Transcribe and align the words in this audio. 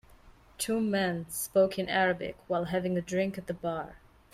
Two 0.57 0.81
men 0.81 1.29
spoke 1.29 1.77
in 1.77 1.87
Arabic 1.87 2.35
while 2.47 2.63
having 2.63 2.97
a 2.97 3.01
drink 3.01 3.37
at 3.37 3.45
the 3.45 3.53
bar. 3.53 3.97